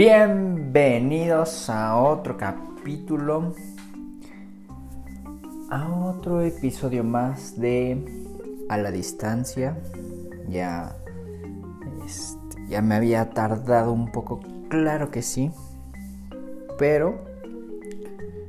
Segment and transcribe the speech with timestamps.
[0.00, 3.52] Bienvenidos a otro capítulo,
[5.68, 8.02] a otro episodio más de
[8.70, 9.76] A la Distancia.
[10.48, 10.96] Ya,
[12.06, 14.40] este, ya me había tardado un poco,
[14.70, 15.50] claro que sí,
[16.78, 17.22] pero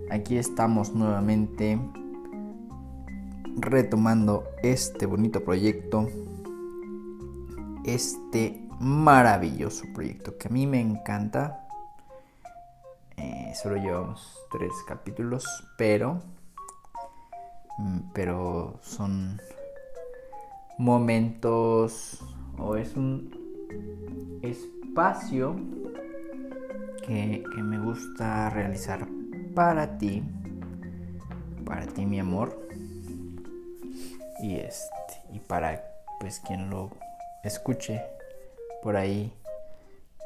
[0.10, 1.78] aquí estamos nuevamente
[3.58, 6.08] retomando este bonito proyecto,
[7.84, 11.68] este maravilloso proyecto que a mí me encanta.
[13.16, 15.46] Eh, solo llevamos tres capítulos,
[15.78, 16.20] pero,
[17.78, 19.40] mm, pero son
[20.80, 22.24] momentos
[22.58, 25.56] o es un espacio
[27.06, 29.08] que, que me gusta realizar
[29.54, 30.24] para ti,
[31.66, 32.68] para ti mi amor
[34.42, 34.90] y este
[35.32, 35.84] y para
[36.20, 36.90] pues quien lo
[37.44, 38.02] escuche
[38.82, 39.34] por ahí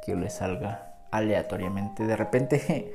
[0.06, 2.06] que le salga aleatoriamente.
[2.06, 2.94] De repente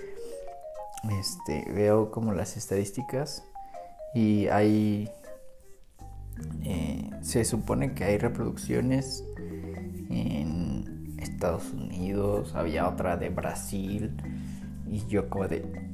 [1.20, 3.44] este, veo como las estadísticas
[4.14, 5.10] y hay...
[6.62, 9.22] Eh, se supone que hay reproducciones
[10.08, 14.16] en Estados Unidos, había otra de Brasil
[14.86, 15.90] y yo como de...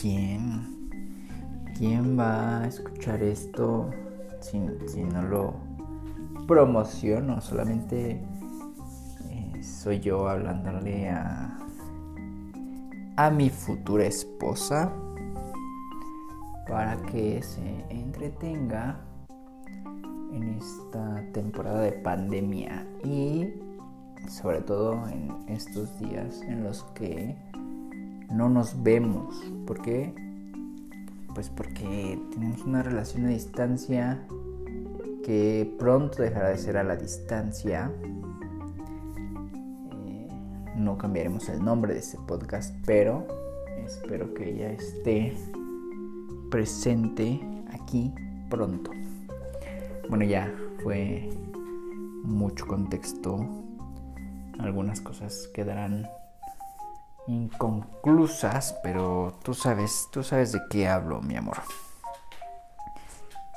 [0.00, 0.90] ¿Quién?
[1.76, 3.90] ¿Quién va a escuchar esto
[4.40, 5.54] si, si no lo
[6.46, 7.40] promociono?
[7.40, 8.20] Solamente
[9.70, 11.56] soy yo hablándole a,
[13.16, 14.92] a mi futura esposa
[16.68, 19.00] para que se entretenga
[20.32, 23.48] en esta temporada de pandemia y
[24.28, 27.36] sobre todo en estos días en los que
[28.30, 29.42] no nos vemos.
[29.66, 30.14] ¿Por qué?
[31.34, 34.24] Pues porque tenemos una relación a distancia
[35.24, 37.90] que pronto dejará de ser a la distancia
[40.80, 43.26] no cambiaremos el nombre de este podcast, pero
[43.84, 45.36] espero que ella esté
[46.50, 47.38] presente
[47.70, 48.12] aquí
[48.48, 48.90] pronto.
[50.08, 50.52] Bueno, ya
[50.82, 51.28] fue
[52.24, 53.46] mucho contexto.
[54.58, 56.08] Algunas cosas quedarán
[57.26, 61.58] inconclusas, pero tú sabes, tú sabes de qué hablo, mi amor.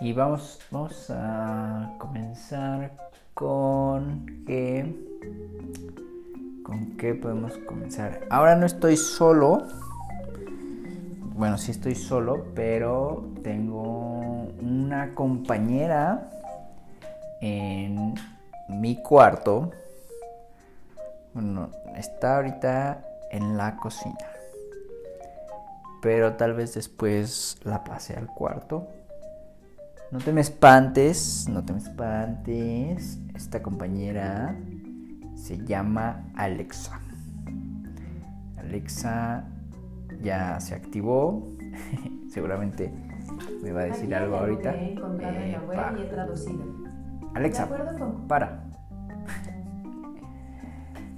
[0.02, 2.92] Y vamos, vamos a comenzar
[3.34, 4.94] con que
[6.64, 8.22] ¿Con qué podemos comenzar?
[8.30, 9.68] Ahora no estoy solo.
[11.36, 16.30] Bueno, sí estoy solo, pero tengo una compañera
[17.42, 18.16] en
[18.70, 19.72] mi cuarto.
[21.34, 24.16] Bueno, está ahorita en la cocina.
[26.02, 28.88] Pero tal vez después la pase al cuarto.
[30.12, 33.18] No te me espantes, no te me espantes.
[33.36, 34.56] Esta compañera
[35.44, 37.02] se llama Alexa.
[38.58, 39.44] Alexa
[40.22, 41.50] ya se activó.
[42.30, 42.94] Seguramente
[43.62, 44.74] me va a decir algo ahorita.
[47.36, 47.68] Alexa,
[48.30, 48.64] para.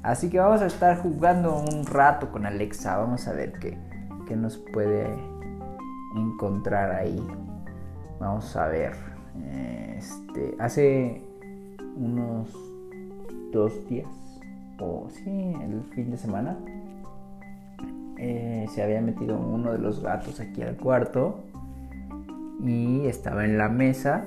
[0.02, 2.98] Así que vamos a estar jugando un rato con Alexa.
[2.98, 3.78] Vamos a ver qué,
[4.28, 5.06] qué nos puede
[6.16, 7.24] encontrar ahí.
[8.20, 8.94] Vamos a ver.
[9.96, 11.22] Este, hace
[11.96, 12.75] unos
[13.56, 14.08] dos días,
[14.80, 16.58] o sí, el fin de semana,
[18.18, 21.40] eh, se había metido uno de los gatos aquí al cuarto
[22.62, 24.26] y estaba en la mesa,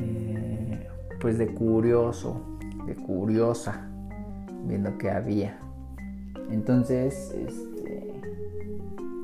[0.00, 0.88] eh,
[1.20, 3.88] pues de curioso, de curiosa,
[4.66, 5.56] viendo que había.
[6.50, 8.14] Entonces, este,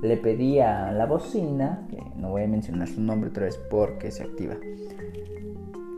[0.02, 4.12] le pedí a la bocina, que no voy a mencionar su nombre otra vez porque
[4.12, 4.54] se activa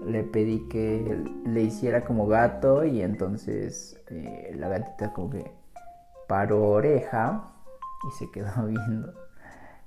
[0.07, 5.51] le pedí que le hiciera como gato y entonces eh, la gatita como que
[6.29, 7.53] paró oreja
[8.09, 9.13] y se quedó viendo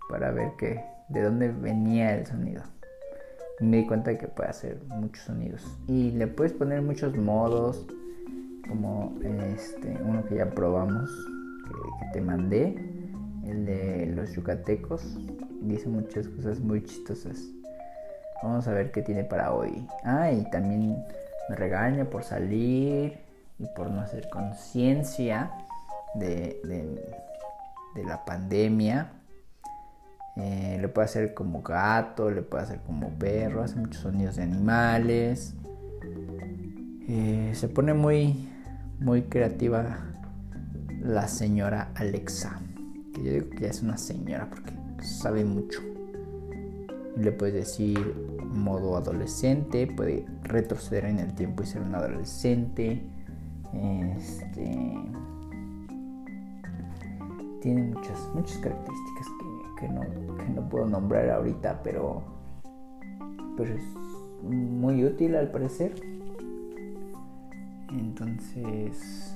[0.10, 2.64] para ver que, de dónde venía el sonido.
[3.60, 5.66] Me di cuenta que puede hacer muchos sonidos.
[5.88, 7.88] Y le puedes poner muchos modos,
[8.68, 11.10] como este, uno que ya probamos,
[11.66, 12.76] que, que te mandé,
[13.46, 15.18] el de los yucatecos.
[15.62, 17.55] Dice muchas cosas muy chistosas.
[18.46, 19.88] Vamos a ver qué tiene para hoy.
[20.04, 21.04] Ah, y también
[21.50, 23.18] me regaña por salir
[23.58, 25.52] y por no hacer conciencia
[26.14, 26.62] de,
[27.96, 29.14] de, la pandemia.
[30.38, 34.44] Eh, le puede hacer como gato, le puede hacer como perro, hace muchos sonidos de
[34.44, 35.56] animales.
[37.10, 38.48] Eh, se pone muy,
[39.00, 40.02] muy creativa
[41.02, 42.60] la señora Alexa.
[43.12, 44.72] Que yo digo que ya es una señora porque
[45.02, 45.82] sabe mucho
[47.16, 47.98] le puedes decir
[48.44, 53.04] modo adolescente, puede retroceder en el tiempo y ser un adolescente.
[53.74, 54.90] Este
[57.62, 59.28] tiene muchas, muchas características
[59.80, 60.02] que, no,
[60.38, 62.22] que no puedo nombrar ahorita, pero,
[63.58, 63.84] pero es
[64.44, 65.96] muy útil al parecer.
[67.90, 69.36] Entonces,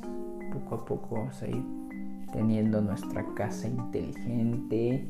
[0.54, 1.66] poco a poco vamos a ir
[2.32, 5.08] teniendo nuestra casa inteligente.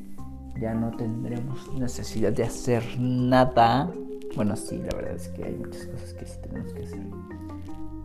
[0.58, 3.90] Ya no tendremos necesidad de hacer nada.
[4.36, 7.02] Bueno, sí, la verdad es que hay muchas cosas que sí tenemos que hacer.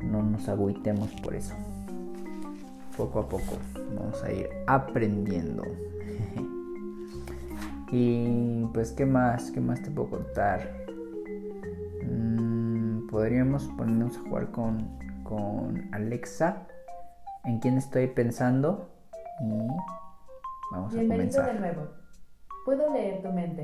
[0.03, 1.55] No nos agüitemos por eso.
[2.97, 3.59] Poco a poco
[3.97, 5.65] vamos a ir aprendiendo.
[7.93, 9.51] y pues, ¿qué más?
[9.51, 10.87] ¿Qué más te puedo contar?
[12.03, 16.67] Mm, podríamos ponernos a jugar con, con Alexa.
[17.45, 18.89] ¿En quién estoy pensando?
[19.41, 19.67] Y
[20.73, 21.53] vamos a comenzar.
[21.53, 22.04] de nuevo.
[22.65, 23.63] Puedo leer tu mente.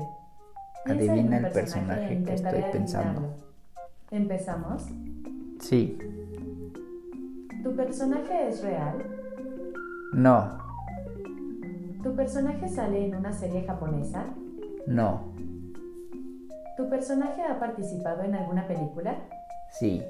[0.85, 3.33] Adivina el personaje, e que estoy pensando.
[4.11, 4.83] ¿Empezamos?
[5.59, 5.97] Sí.
[7.63, 9.03] ¿Tu personaje es real?
[10.13, 10.57] No.
[12.03, 14.25] ¿Tu personaje sale en una serie japonesa?
[14.85, 15.33] No.
[16.77, 19.15] ¿Tu personaje ha participado en alguna película?
[19.71, 20.03] Sí.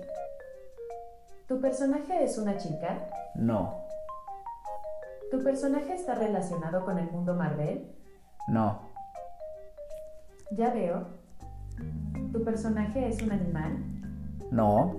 [1.47, 3.09] ¿Tu personaje es una chica?
[3.35, 3.75] No.
[5.29, 8.00] ¿Tu personaje está relacionado con el mundo Marvel?
[8.47, 8.79] No.
[10.57, 11.05] Ya veo.
[12.31, 13.77] ¿Tu personaje es un animal?
[14.51, 14.95] No.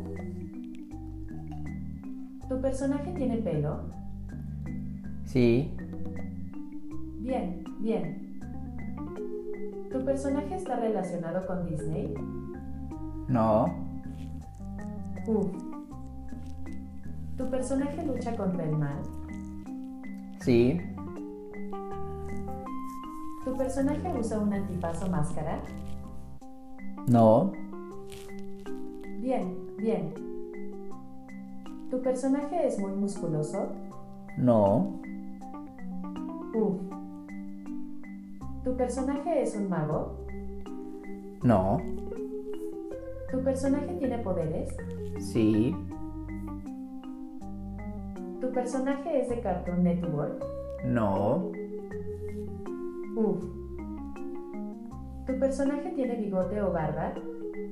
[2.49, 3.81] ¿Tu personaje tiene pelo?
[5.25, 5.75] Sí.
[7.21, 8.41] Bien, bien.
[9.91, 12.15] ¿Tu personaje está relacionado con Disney?
[13.29, 13.67] No.
[15.27, 15.51] Uf.
[17.37, 19.03] ¿Tu personaje lucha contra el mal?
[20.41, 20.81] Sí.
[23.45, 25.61] ¿Tu personaje usa un antipaso máscara?
[27.09, 27.53] No.
[29.21, 30.15] Bien, bien.
[31.91, 33.73] ¿Tu personaje es muy musculoso?
[34.39, 35.01] No.
[36.55, 36.81] Uf.
[38.63, 40.25] ¿Tu personaje es un mago?
[41.43, 41.79] No.
[43.33, 44.71] ¿Tu personaje tiene poderes?
[45.19, 45.75] Sí.
[48.41, 50.45] ¿Tu personaje es de Cartoon Network?
[50.85, 51.51] No.
[53.15, 53.45] Uf.
[55.27, 57.13] ¿Tu personaje tiene bigote o barba?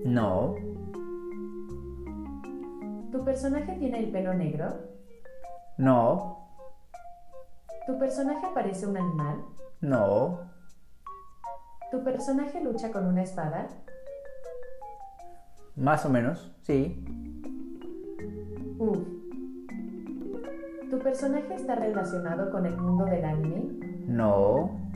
[0.04, 0.54] No.
[3.10, 4.68] ¿Tu personaje tiene el pelo negro?
[5.78, 6.48] No.
[7.86, 9.44] ¿Tu personaje parece un animal?
[9.80, 10.40] No.
[11.90, 13.68] ¿Tu personaje lucha con una espada?
[15.74, 17.04] Más o menos, sí.
[18.78, 18.98] Uf.
[20.90, 23.64] ¿Tu personaje está relacionado con el mundo del anime?
[24.06, 24.89] No.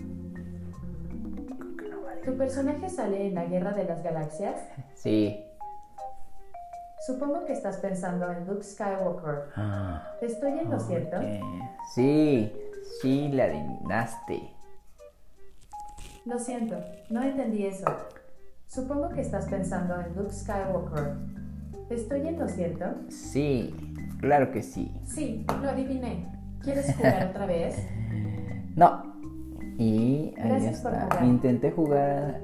[2.24, 4.56] ¿Tu personaje sale en la Guerra de las Galaxias?
[4.94, 5.44] Sí.
[7.06, 9.50] Supongo que estás pensando en Luke Skywalker.
[9.56, 10.16] Ah.
[10.22, 11.18] ¿Estoy en lo cierto?
[11.94, 12.52] Sí,
[13.00, 14.50] sí, la adivinaste.
[16.24, 16.76] Lo siento,
[17.10, 17.84] no entendí eso.
[18.66, 21.16] Supongo que estás pensando en Luke Skywalker.
[21.90, 22.86] ¿Estoy en lo cierto?
[23.10, 23.74] Sí,
[24.24, 24.90] Claro que sí.
[25.04, 26.26] Sí, lo adiviné.
[26.62, 27.76] ¿Quieres jugar otra vez?
[28.74, 29.13] No.
[29.78, 31.20] Y ahí está.
[31.24, 32.40] Intenté jugar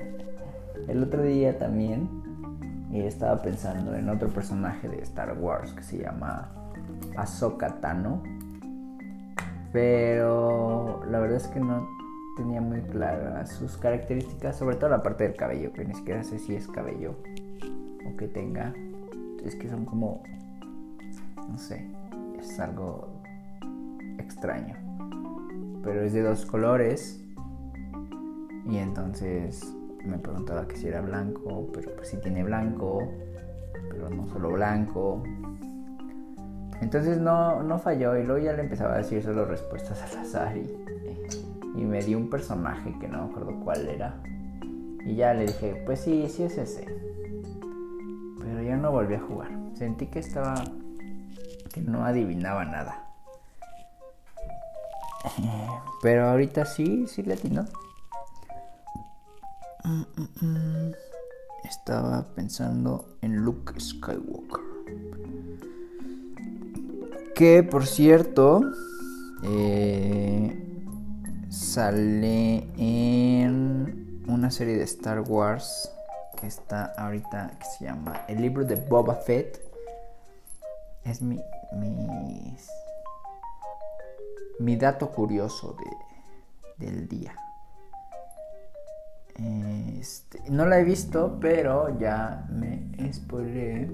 [0.88, 2.08] el otro día también.
[2.90, 6.50] Y estaba pensando en otro personaje de Star Wars que se llama
[7.16, 8.22] Ahsoka Tano.
[9.72, 11.86] Pero la verdad es que no
[12.38, 16.38] tenía muy claras sus características, sobre todo la parte del cabello, que ni siquiera sé
[16.38, 17.16] si es cabello
[18.06, 18.72] o que tenga.
[19.44, 20.22] Es que son como
[21.48, 21.86] no sé,
[22.38, 23.08] es algo
[24.18, 24.87] extraño.
[25.88, 27.18] Pero es de dos colores.
[28.68, 33.10] Y entonces me preguntaba que si era blanco, pero pues sí tiene blanco,
[33.88, 35.22] pero no solo blanco.
[36.82, 40.58] Entonces no, no falló y luego ya le empezaba a decir solo respuestas al azar
[40.58, 40.70] y,
[41.74, 44.14] y me dio un personaje que no me acuerdo cuál era.
[45.06, 46.84] Y ya le dije, pues sí, sí es ese.
[48.38, 49.48] Pero ya no volví a jugar.
[49.72, 50.62] Sentí que estaba
[51.72, 53.07] que no adivinaba nada.
[56.02, 57.66] Pero ahorita sí, sí latino.
[61.64, 64.64] Estaba pensando en Luke Skywalker.
[67.34, 68.62] Que por cierto,
[69.44, 70.68] eh,
[71.48, 75.90] sale en una serie de Star Wars
[76.40, 79.60] que está ahorita, que se llama El libro de Boba Fett.
[81.04, 81.40] Es mi,
[84.58, 85.76] mi dato curioso
[86.78, 87.34] del día.
[89.98, 93.88] Este, no la he visto, pero ya me spoileé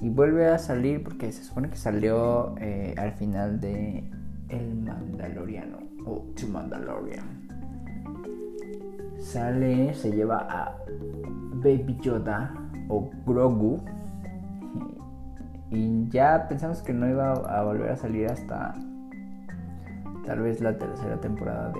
[0.00, 4.10] y vuelve a salir porque se supone que salió eh, al final de
[4.48, 7.48] El Mandaloriano o The Mandalorian.
[9.20, 10.76] Sale, se lleva a
[11.62, 12.52] Baby Yoda
[12.88, 13.84] o Grogu.
[15.70, 18.74] Y ya pensamos que no iba a volver a salir hasta
[20.30, 21.72] tal vez la tercera temporada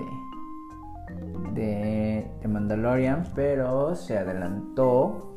[1.53, 5.33] de, de, Mandalorian, pero se adelantó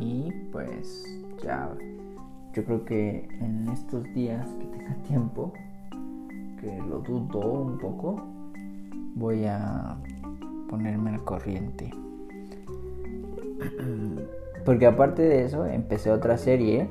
[0.00, 1.04] y pues
[1.42, 1.68] ya
[2.54, 5.52] yo creo que en estos días que tenga tiempo,
[6.58, 8.16] que lo dudo un poco,
[9.14, 9.98] voy a
[10.70, 11.90] ponerme al corriente.
[14.64, 16.88] Porque aparte de eso, empecé otra serie.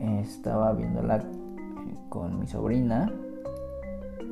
[0.00, 1.22] Estaba viéndola
[2.08, 3.08] con mi sobrina.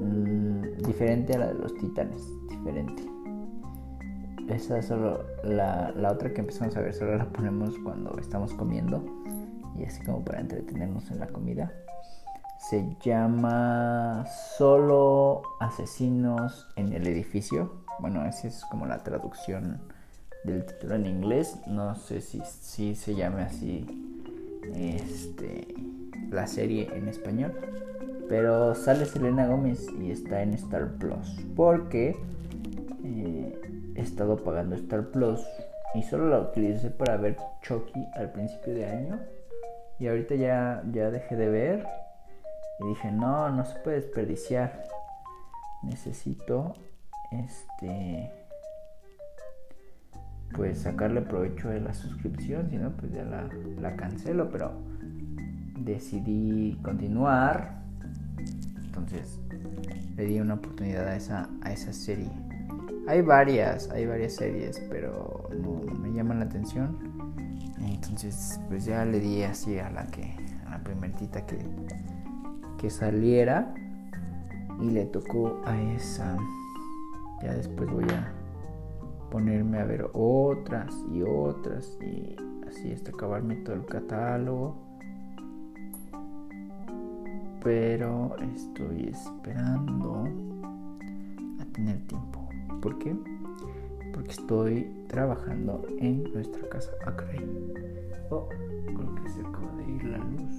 [0.04, 2.22] Mm, diferente a la de los titanes.
[2.48, 3.02] Diferente.
[4.48, 5.24] Esa solo.
[5.42, 9.02] La, la otra que empezamos a ver solo la ponemos cuando estamos comiendo
[9.78, 11.72] y así como para entretenernos en la comida.
[12.58, 14.24] Se llama
[14.56, 17.84] Solo Asesinos en el Edificio.
[17.98, 19.80] Bueno, esa es como la traducción
[20.44, 21.58] del título en inglés.
[21.66, 24.13] No sé si, si se llame así
[24.74, 25.66] este,
[26.30, 27.52] la serie en español.
[28.28, 31.44] Pero sale Selena Gómez y está en Star Plus.
[31.54, 32.16] Porque
[33.04, 33.58] eh,
[33.94, 35.40] he estado pagando Star Plus
[35.94, 39.20] y solo la utilicé para ver Chucky al principio de año
[39.98, 41.86] y ahorita ya, ya dejé de ver.
[42.80, 44.84] Y dije, no, no se puede desperdiciar.
[45.82, 46.74] Necesito
[47.30, 48.30] este
[50.54, 54.72] pues sacarle provecho de la suscripción, si no pues ya la, cancelo, pero
[55.80, 57.82] decidí continuar.
[58.84, 59.40] Entonces
[60.16, 62.30] le di una oportunidad a esa, a esa serie.
[63.06, 66.96] Hay varias, hay varias series, pero no me llaman la atención.
[67.80, 70.34] Entonces, pues ya le di así a la que,
[70.66, 71.58] a la primerita que,
[72.78, 73.74] que saliera.
[74.80, 76.36] Y le tocó a esa.
[77.42, 78.43] Ya después voy a
[79.34, 81.98] ponerme a ver otras y otras.
[82.00, 82.36] Y
[82.68, 84.76] así hasta acabarme todo el catálogo.
[87.64, 90.28] Pero estoy esperando
[91.60, 92.48] a tener tiempo.
[92.80, 93.16] ¿Por qué?
[94.12, 96.92] porque estoy trabajando en nuestra casa.
[97.04, 97.24] Acá
[98.30, 98.48] Oh,
[98.86, 100.54] creo que se acaba de ir la luz.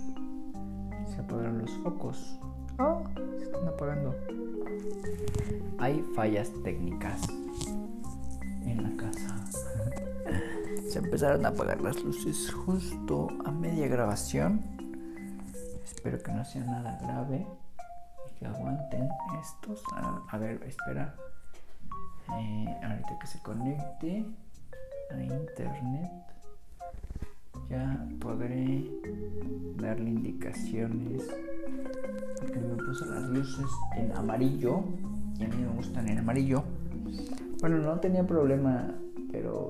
[1.06, 2.38] Se apagaron los focos.
[2.80, 3.02] Oh,
[3.38, 4.14] se están apagando.
[5.78, 7.26] Hay fallas técnicas
[11.00, 14.62] empezaron a apagar las luces justo a media grabación.
[15.84, 17.46] Espero que no sea nada grave
[18.30, 19.10] y que aguanten
[19.42, 19.82] estos.
[19.94, 21.16] a ver, espera.
[22.34, 24.26] Eh, ahorita que se conecte
[25.12, 26.12] a internet
[27.70, 28.84] ya podré
[29.78, 31.24] darle indicaciones
[32.40, 34.84] porque me puso las luces en amarillo
[35.40, 36.64] y a mí me gustan en amarillo
[37.62, 38.92] bueno no tenía problema
[39.32, 39.70] pero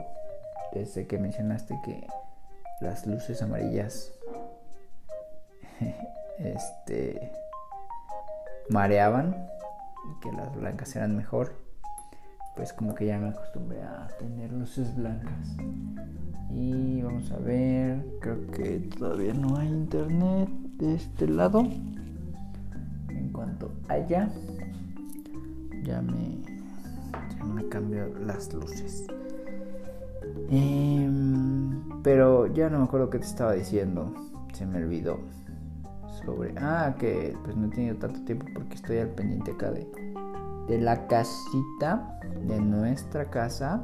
[0.76, 2.06] desde que mencionaste que
[2.82, 4.14] las luces amarillas
[6.40, 7.32] este
[8.70, 9.48] mareaban
[10.10, 11.66] y que las blancas eran mejor
[12.56, 15.56] pues como que ya me acostumbré a tener luces blancas.
[16.50, 21.68] Y vamos a ver, creo que todavía no hay internet de este lado.
[23.10, 24.30] En cuanto haya,
[25.84, 26.38] ya me,
[27.38, 29.06] ya me cambio las luces.
[30.50, 34.14] Em, pero ya no me acuerdo qué te estaba diciendo,
[34.54, 35.20] se me olvidó.
[36.26, 39.86] Sobre, ah, que pues no he tenido tanto tiempo porque estoy al pendiente acá de
[40.68, 43.84] de la casita de nuestra casa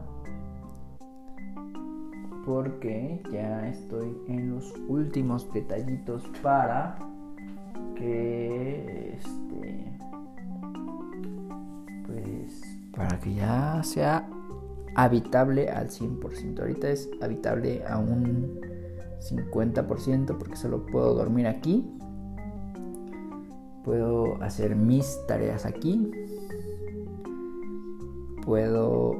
[2.46, 6.98] porque ya estoy en los últimos detallitos para
[7.96, 10.00] que este
[12.08, 12.62] pues
[12.96, 14.21] para que ya sea
[14.95, 16.60] habitable al 100%.
[16.60, 18.60] Ahorita es habitable a un
[19.19, 21.86] 50% porque solo puedo dormir aquí.
[23.83, 26.12] Puedo hacer mis tareas aquí
[28.41, 29.15] puedo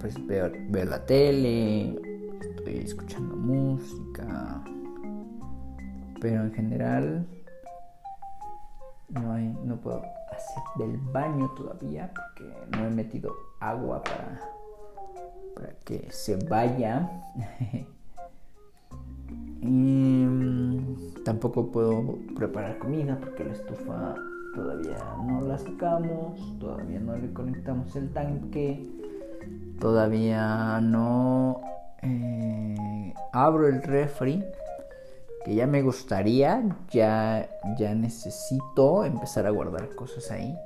[0.00, 1.96] pues ver, ver la tele,
[2.40, 4.64] estoy escuchando música,
[6.20, 7.26] pero en general
[9.10, 14.40] no, hay, no puedo hacer del baño todavía porque no he metido agua para,
[15.62, 17.08] para que se vaya.
[19.60, 24.14] y mm, tampoco puedo preparar comida porque la estufa
[24.54, 28.84] todavía no la sacamos, todavía no le conectamos el tanque,
[29.78, 31.60] todavía no
[32.02, 34.44] eh, abro el refri
[35.44, 40.56] que ya me gustaría, ya, ya necesito empezar a guardar cosas ahí.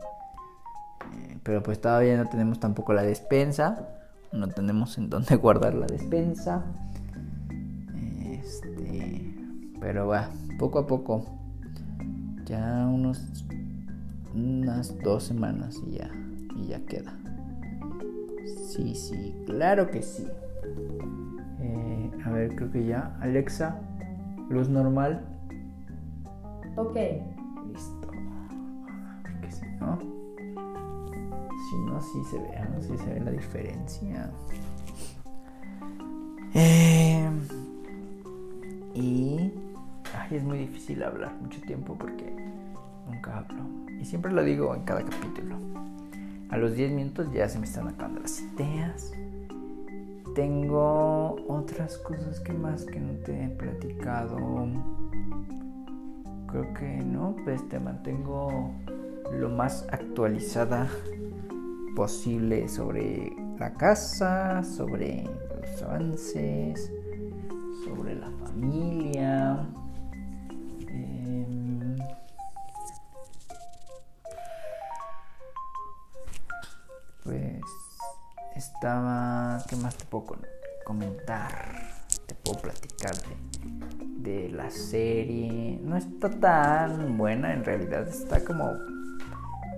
[1.14, 3.95] Eh, pero pues todavía no tenemos tampoco la despensa,
[4.32, 6.64] no tenemos en dónde guardar la despensa.
[8.30, 9.34] Este,
[9.80, 11.24] pero va, poco a poco.
[12.44, 13.44] Ya unos
[14.34, 16.10] unas dos semanas y ya
[16.56, 17.12] y ya queda.
[18.68, 20.26] Sí, sí, claro que sí.
[21.60, 23.16] Eh, a ver, creo que ya.
[23.20, 23.80] Alexa,
[24.50, 25.24] luz normal.
[26.76, 26.96] Ok.
[32.00, 32.82] Si no, sí se ve, ¿no?
[32.82, 34.30] Sí se ve la diferencia.
[36.54, 37.28] Eh,
[38.94, 39.52] y
[40.14, 42.34] ay, es muy difícil hablar mucho tiempo porque
[43.06, 43.62] nunca hablo.
[44.00, 45.56] Y siempre lo digo en cada capítulo.
[46.50, 49.12] A los 10 minutos ya se me están acabando las ideas.
[50.34, 54.36] Tengo otras cosas que más que no te he platicado.
[56.46, 58.70] Creo que no, pues te mantengo
[59.32, 60.88] lo más actualizada
[61.96, 66.92] posible sobre la casa, sobre los avances,
[67.84, 69.66] sobre la familia.
[70.88, 71.96] Em,
[77.24, 77.62] pues
[78.54, 80.36] estaba, ¿qué más te puedo
[80.84, 81.72] comentar?
[82.26, 83.14] Te puedo platicar
[84.20, 85.80] de, de la serie.
[85.82, 88.70] No está tan buena, en realidad está como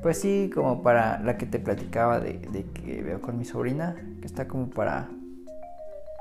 [0.02, 3.96] pues sí, como para la que te platicaba de, de, que veo con mi sobrina,
[4.20, 5.08] que está como para,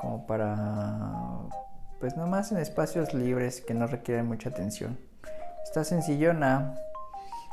[0.01, 1.39] como para,
[2.00, 4.98] pues nomás en espacios libres que no requieren mucha atención.
[5.63, 6.75] Está sencillona,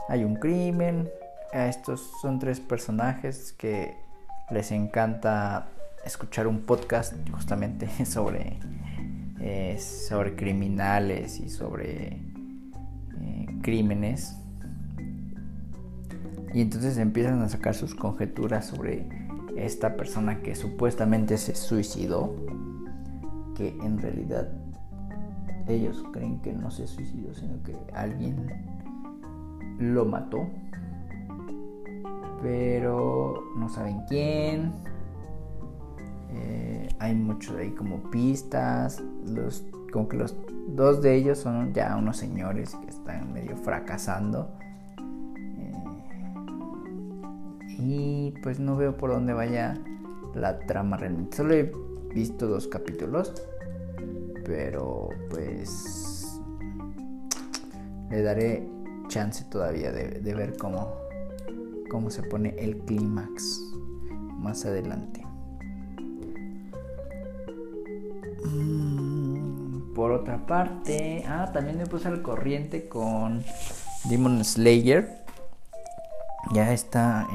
[0.08, 1.10] hay un crimen,
[1.52, 3.96] estos son tres personajes que
[4.50, 5.68] les encanta
[6.04, 8.58] escuchar un podcast justamente sobre,
[9.40, 12.20] eh, sobre criminales y sobre
[13.20, 14.36] eh, crímenes
[16.54, 19.08] y entonces empiezan a sacar sus conjeturas sobre
[19.56, 22.36] esta persona que supuestamente se suicidó,
[23.56, 24.48] que en realidad
[25.66, 28.36] ellos creen que no se suicidó, sino que alguien
[29.80, 30.46] lo mató,
[32.40, 34.72] pero no saben quién.
[36.30, 40.36] Eh, hay mucho de ahí como pistas, los, como que los
[40.68, 44.52] dos de ellos son ya unos señores que están medio fracasando
[47.86, 49.78] Y pues no veo por dónde vaya
[50.34, 51.36] la trama realmente.
[51.36, 51.70] Solo he
[52.14, 53.32] visto dos capítulos.
[54.44, 56.40] Pero pues
[58.10, 58.68] le daré
[59.08, 60.94] chance todavía de, ver cómo,
[61.90, 63.60] cómo se pone el clímax
[64.38, 65.24] más adelante.
[68.44, 73.42] Mm, por otra parte, ah, también me puse al corriente con
[74.04, 75.23] Demon Slayer
[76.54, 77.26] ya está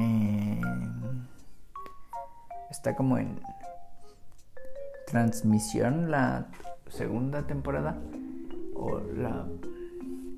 [2.71, 3.41] está como en
[5.07, 6.47] transmisión la
[6.87, 7.97] segunda temporada
[8.75, 9.45] o la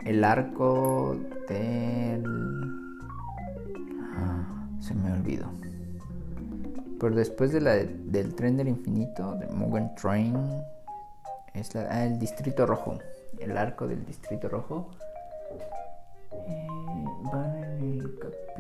[0.04, 1.16] el arco
[1.48, 2.26] del
[4.16, 5.46] ah, se me olvidó.
[7.00, 10.36] Pero después de la del tren del infinito de Mugen Train
[11.54, 12.98] es ah, el distrito rojo
[13.40, 14.90] el arco del distrito rojo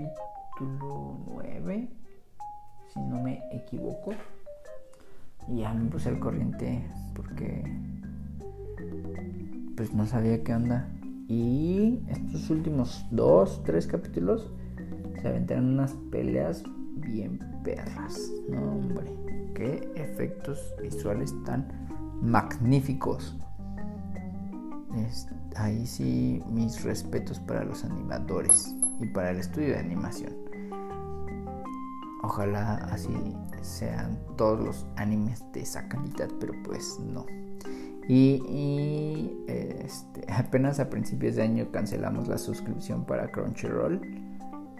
[0.05, 1.89] capítulo 9,
[2.93, 4.11] si no me equivoco.
[5.47, 6.83] Y ya me puse al corriente
[7.15, 7.63] porque
[9.75, 10.87] pues no sabía qué onda.
[11.27, 14.51] Y estos últimos dos, tres capítulos
[15.21, 16.63] se aventaron unas peleas
[16.95, 18.31] bien perras.
[18.49, 19.11] No, hombre,
[19.55, 21.67] qué efectos visuales tan
[22.21, 23.35] magníficos
[25.55, 30.33] ahí sí mis respetos para los animadores y para el estudio de animación.
[32.23, 33.09] Ojalá así
[33.61, 37.25] sean todos los animes de esa calidad, pero pues no.
[38.07, 44.01] Y, este, apenas a principios de año cancelamos la suscripción para Crunchyroll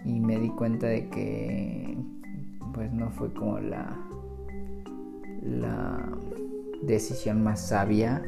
[0.04, 1.96] y me di cuenta de que
[2.72, 3.96] pues no fue como la
[5.42, 6.08] la
[6.82, 8.22] decisión más sabia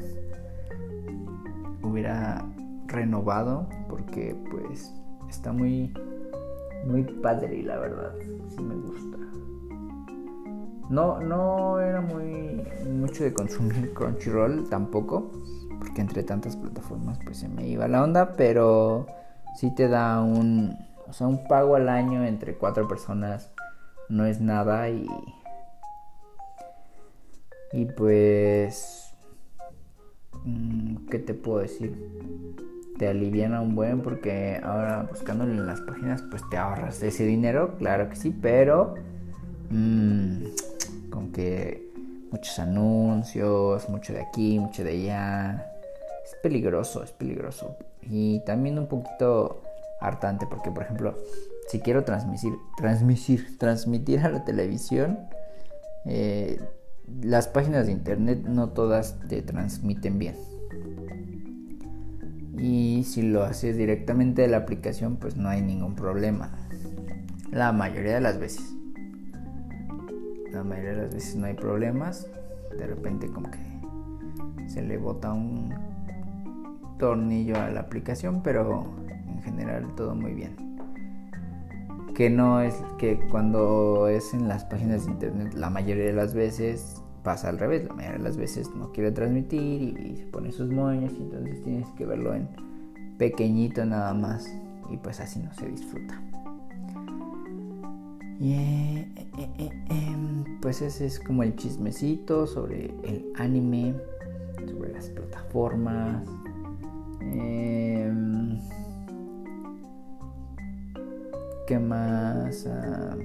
[1.83, 2.44] hubiera
[2.87, 4.92] renovado porque pues
[5.35, 5.92] está muy
[6.87, 8.12] muy padre la verdad
[8.49, 9.18] sí me gusta
[10.90, 15.31] no no era muy mucho de consumir Crunchyroll tampoco
[15.79, 19.07] porque entre tantas plataformas pues se me iba la onda pero
[19.57, 20.77] sí te da un
[21.09, 23.53] o sea un pago al año entre cuatro personas
[24.09, 25.07] no es nada y
[27.73, 29.05] y pues
[30.44, 31.97] Mm, ¿qué te puedo decir?
[32.98, 37.76] Te aliviana un buen porque ahora buscándolo en las páginas pues te ahorras ese dinero,
[37.76, 38.94] claro que sí, pero
[39.70, 40.44] mmm,
[41.11, 41.90] con que
[42.30, 45.72] muchos anuncios, mucho de aquí, mucho de allá,
[46.24, 47.76] es peligroso, es peligroso.
[48.02, 49.62] Y también un poquito
[50.00, 51.16] hartante porque por ejemplo
[51.68, 55.18] si quiero transmitir, transmitir, transmitir a la televisión,
[56.04, 56.61] eh,
[57.22, 60.37] las páginas de internet no todas te transmiten bien.
[62.59, 66.51] Y si lo haces directamente de la aplicación, pues no hay ningún problema.
[67.51, 68.75] La mayoría de las veces.
[70.51, 72.27] La mayoría de las veces no hay problemas.
[72.79, 73.59] De repente como que
[74.69, 75.75] se le bota un
[76.99, 78.85] tornillo a la aplicación, pero
[79.27, 80.75] en general todo muy bien
[82.14, 86.33] que no es que cuando es en las páginas de internet la mayoría de las
[86.33, 90.53] veces pasa al revés, la mayoría de las veces no quiere transmitir y, se pone
[90.53, 92.49] sus moños y entonces tienes que verlo en
[93.19, 94.47] pequeñito nada más
[94.91, 96.21] y pues así no se disfruta.
[98.39, 99.09] Y eh,
[99.39, 103.95] eh, eh, em, pues ese es como el chismecito sobre el anime,
[104.67, 106.29] sobre las plataformas.
[107.21, 108.61] Em,
[111.67, 112.67] ¿Qué más?
[112.67, 113.17] Ah,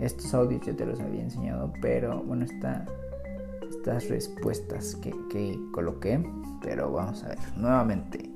[0.00, 2.84] estos audios ya te los había enseñado, pero bueno, está,
[3.68, 6.22] estas respuestas que, que coloqué.
[6.62, 8.30] Pero vamos a ver, nuevamente.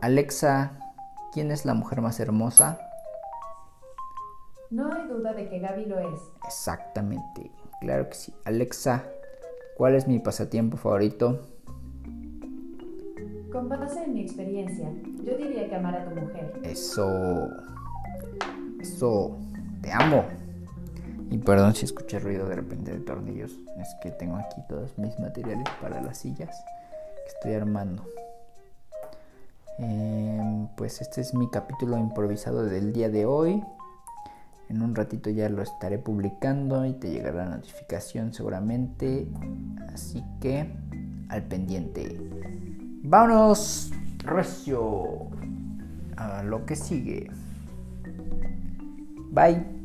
[0.00, 0.72] Alexa,
[1.32, 2.78] ¿quién es la mujer más hermosa?
[4.70, 6.20] No hay duda de que Gaby lo es.
[6.44, 8.34] Exactamente, claro que sí.
[8.44, 9.04] Alexa,
[9.76, 11.40] ¿cuál es mi pasatiempo favorito?
[13.50, 14.92] Con base en mi experiencia,
[15.24, 16.60] yo diría que amar a tu mujer.
[16.62, 17.48] Eso.
[18.78, 19.38] Eso,
[19.80, 20.24] te amo.
[21.30, 23.52] Y perdón si escuché ruido de repente de tornillos.
[23.78, 26.56] Es que tengo aquí todos mis materiales para las sillas
[27.24, 28.04] que estoy armando.
[29.78, 33.62] Em, pues este es mi capítulo improvisado del día de hoy.
[34.68, 39.28] En un ratito ya lo estaré publicando y te llegará la notificación seguramente.
[39.92, 40.70] Así que
[41.28, 42.20] al pendiente.
[43.02, 45.28] Vámonos, recio,
[46.16, 47.30] a lo que sigue.
[49.30, 49.77] Bye.